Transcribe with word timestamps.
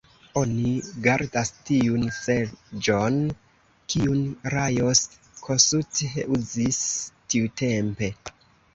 Oni 0.39 0.69
gardas 1.07 1.51
tiun 1.67 2.07
seĝon, 2.21 3.21
kiun 3.93 4.25
Lajos 4.57 5.05
Kossuth 5.45 6.05
uzis 6.43 6.85
tiutempe. 7.33 8.15